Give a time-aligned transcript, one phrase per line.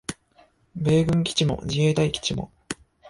[0.75, 2.51] 米軍基地も自衛隊基地も